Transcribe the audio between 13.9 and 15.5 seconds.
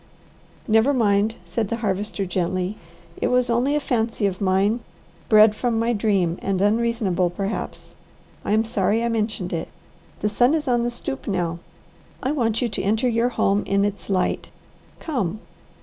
light. Come!"